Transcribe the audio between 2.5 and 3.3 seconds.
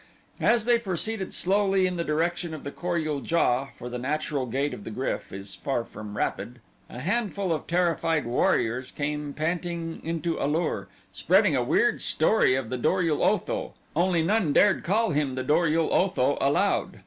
of the Kor ul